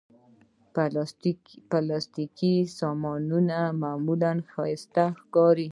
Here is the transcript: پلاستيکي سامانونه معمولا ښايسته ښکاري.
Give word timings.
پلاستيکي 1.69 2.55
سامانونه 2.79 3.57
معمولا 3.81 4.31
ښايسته 4.51 5.03
ښکاري. 5.21 5.67